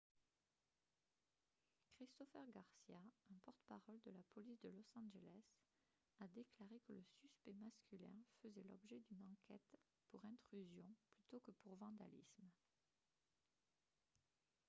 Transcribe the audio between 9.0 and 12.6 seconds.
d'une enquête pour intrusion plutôt que pour vandalisme